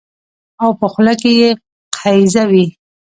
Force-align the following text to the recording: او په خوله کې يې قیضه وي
او 0.63 0.69
په 0.79 0.85
خوله 0.91 1.13
کې 1.21 1.31
يې 1.41 1.49
قیضه 1.97 2.43
وي 2.51 2.65